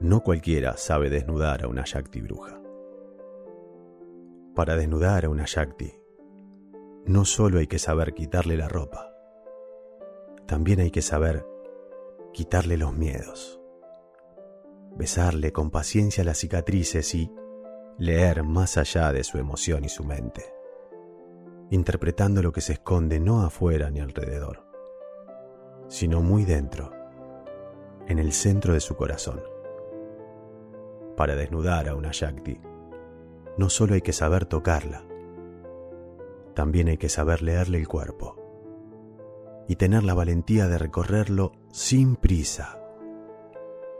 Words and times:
No 0.00 0.22
cualquiera 0.22 0.78
sabe 0.78 1.10
desnudar 1.10 1.62
a 1.62 1.68
una 1.68 1.82
Shakti 1.84 2.22
bruja. 2.22 2.58
Para 4.54 4.74
desnudar 4.74 5.26
a 5.26 5.28
una 5.28 5.44
Shakti, 5.46 5.92
no 7.04 7.26
solo 7.26 7.58
hay 7.58 7.66
que 7.66 7.78
saber 7.78 8.14
quitarle 8.14 8.56
la 8.56 8.66
ropa, 8.66 9.14
también 10.46 10.80
hay 10.80 10.90
que 10.90 11.02
saber 11.02 11.44
quitarle 12.32 12.78
los 12.78 12.94
miedos, 12.94 13.60
besarle 14.96 15.52
con 15.52 15.70
paciencia 15.70 16.24
las 16.24 16.38
cicatrices 16.38 17.14
y 17.14 17.30
leer 17.98 18.42
más 18.42 18.78
allá 18.78 19.12
de 19.12 19.22
su 19.22 19.36
emoción 19.36 19.84
y 19.84 19.90
su 19.90 20.02
mente, 20.02 20.46
interpretando 21.68 22.42
lo 22.42 22.52
que 22.52 22.62
se 22.62 22.72
esconde 22.72 23.20
no 23.20 23.42
afuera 23.42 23.90
ni 23.90 24.00
alrededor, 24.00 24.64
sino 25.88 26.22
muy 26.22 26.46
dentro, 26.46 26.90
en 28.08 28.18
el 28.18 28.32
centro 28.32 28.72
de 28.72 28.80
su 28.80 28.96
corazón 28.96 29.59
para 31.20 31.36
desnudar 31.36 31.86
a 31.86 31.94
una 31.94 32.12
Shakti, 32.12 32.58
no 33.58 33.68
solo 33.68 33.92
hay 33.92 34.00
que 34.00 34.14
saber 34.14 34.46
tocarla, 34.46 35.04
también 36.54 36.88
hay 36.88 36.96
que 36.96 37.10
saber 37.10 37.42
leerle 37.42 37.76
el 37.76 37.86
cuerpo 37.86 38.38
y 39.68 39.76
tener 39.76 40.02
la 40.02 40.14
valentía 40.14 40.66
de 40.66 40.78
recorrerlo 40.78 41.52
sin 41.72 42.16
prisa, 42.16 42.80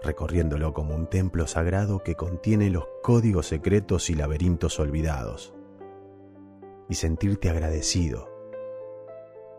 recorriéndolo 0.00 0.72
como 0.72 0.94
un 0.94 1.08
templo 1.08 1.48
sagrado 1.48 2.04
que 2.04 2.14
contiene 2.14 2.70
los 2.70 2.84
códigos 3.02 3.48
secretos 3.48 4.10
y 4.10 4.14
laberintos 4.14 4.78
olvidados, 4.78 5.52
y 6.88 6.94
sentirte 6.94 7.50
agradecido 7.50 8.28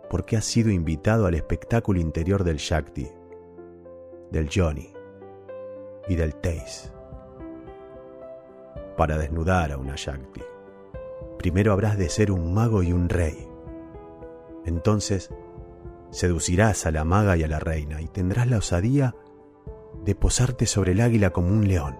porque 0.09 0.37
has 0.37 0.45
sido 0.45 0.71
invitado 0.71 1.25
al 1.25 1.33
espectáculo 1.33 1.99
interior 1.99 2.45
del 2.45 2.55
Shakti, 2.55 3.09
del 4.31 4.49
Johnny 4.49 4.93
y 6.07 6.15
del 6.15 6.35
Teis 6.35 6.93
para 8.99 9.17
desnudar 9.17 9.71
a 9.71 9.77
una 9.77 9.95
Shakti. 9.95 10.41
Primero 11.37 11.71
habrás 11.71 11.97
de 11.97 12.09
ser 12.09 12.33
un 12.33 12.53
mago 12.53 12.83
y 12.83 12.91
un 12.91 13.07
rey. 13.07 13.47
Entonces 14.65 15.29
seducirás 16.11 16.85
a 16.85 16.91
la 16.91 17.05
maga 17.05 17.37
y 17.37 17.43
a 17.43 17.47
la 17.47 17.59
reina 17.59 18.01
y 18.01 18.09
tendrás 18.09 18.47
la 18.47 18.57
osadía 18.57 19.15
de 20.03 20.15
posarte 20.15 20.65
sobre 20.65 20.91
el 20.91 20.99
águila 20.99 21.29
como 21.29 21.47
un 21.47 21.65
león 21.65 21.97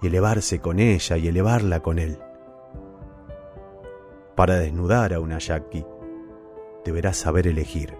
y 0.00 0.06
elevarse 0.06 0.58
con 0.60 0.78
ella 0.78 1.18
y 1.18 1.28
elevarla 1.28 1.80
con 1.80 1.98
él. 1.98 2.18
Para 4.34 4.56
desnudar 4.56 5.12
a 5.12 5.20
una 5.20 5.36
Shakti 5.38 5.84
deberás 6.82 7.18
saber 7.18 7.46
elegir 7.46 7.94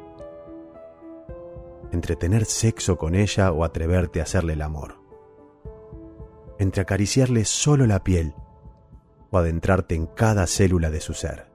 entre 1.91 2.17
tener 2.17 2.47
sexo 2.47 2.97
con 2.97 3.15
ella 3.15 3.53
o 3.53 3.63
atreverte 3.63 4.21
a 4.21 4.23
hacerle 4.23 4.55
el 4.55 4.63
amor 4.63 5.02
entre 6.59 6.83
acariciarle 6.83 7.45
solo 7.45 7.87
la 7.87 8.03
piel 8.05 8.35
o 9.31 9.39
adentrarte 9.39 9.95
en 9.95 10.07
cada 10.07 10.47
célula 10.47 10.91
de 10.91 11.01
su 11.01 11.15
ser, 11.15 11.51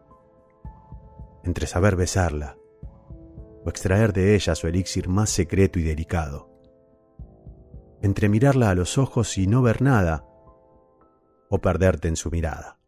entre 1.43 1.67
saber 1.67 1.95
besarla 1.95 2.57
o 3.63 3.69
extraer 3.69 4.13
de 4.13 4.35
ella 4.35 4.55
su 4.55 4.67
elixir 4.67 5.07
más 5.07 5.29
secreto 5.29 5.79
y 5.79 5.83
delicado, 5.83 6.49
entre 8.01 8.29
mirarla 8.29 8.69
a 8.69 8.75
los 8.75 8.97
ojos 8.97 9.37
y 9.37 9.47
no 9.47 9.61
ver 9.61 9.81
nada 9.81 10.25
o 11.49 11.59
perderte 11.59 12.07
en 12.07 12.15
su 12.15 12.31
mirada. 12.31 12.79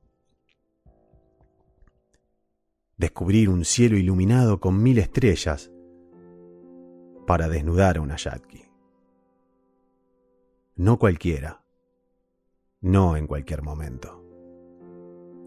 Descubrir 2.98 3.50
un 3.50 3.64
cielo 3.64 3.98
iluminado 3.98 4.59
con 4.59 4.81
mil 4.81 4.98
estrellas 4.98 5.72
para 7.25 7.48
desnudar 7.48 7.98
a 7.98 8.02
una 8.02 8.18
Yatki. 8.18 8.66
No 10.75 10.98
cualquiera 10.98 11.59
no 12.82 13.18
en 13.18 13.28
cualquier 13.28 13.62
momento, 13.62 14.24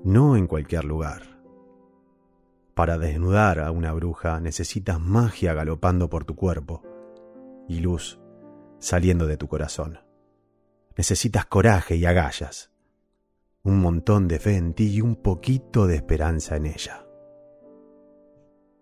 no 0.05 0.37
en 0.37 0.47
cualquier 0.47 0.85
lugar. 0.85 1.41
Para 2.75 2.99
desnudar 2.99 3.61
a 3.61 3.71
una 3.71 3.93
bruja 3.93 4.41
necesitas 4.41 5.01
magia 5.01 5.55
galopando 5.55 6.09
por 6.09 6.25
tu 6.25 6.35
cuerpo 6.35 6.83
y 7.69 7.81
luz 7.81 8.19
saliendo 8.79 9.27
de 9.27 9.37
tu 9.37 9.47
corazón. 9.47 10.01
Necesitas 10.97 11.47
coraje 11.47 11.97
y 11.97 12.05
agallas, 12.05 12.73
un 13.63 13.81
montón 13.81 14.29
de 14.29 14.39
fe 14.39 14.57
en 14.57 14.75
ti 14.75 14.95
y 14.95 15.01
un 15.01 15.17
poquito 15.17 15.87
de 15.87 15.97
esperanza 15.97 16.57
en 16.57 16.67
ella. 16.67 17.07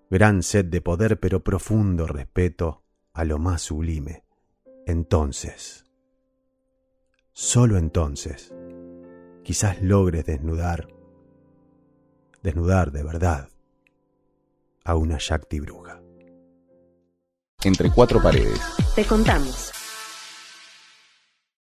Gran 0.09 0.43
sed 0.43 0.65
de 0.65 0.81
poder 0.81 1.21
pero 1.21 1.44
profundo 1.44 2.06
respeto 2.06 2.82
a 3.12 3.25
lo 3.25 3.38
más 3.38 3.62
sublime. 3.62 4.25
Entonces, 4.87 5.84
Solo 7.42 7.78
entonces 7.78 8.52
quizás 9.42 9.80
logres 9.80 10.26
desnudar, 10.26 10.88
desnudar 12.42 12.92
de 12.92 13.02
verdad 13.02 13.48
a 14.84 14.94
una 14.94 15.16
Shakti 15.18 15.58
bruja. 15.58 16.02
Entre 17.64 17.90
cuatro 17.90 18.22
paredes. 18.22 18.60
Te 18.94 19.06
contamos. 19.06 19.72